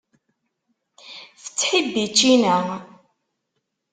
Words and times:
Tettḥibbi 1.43 2.05
ččina. 2.11 2.57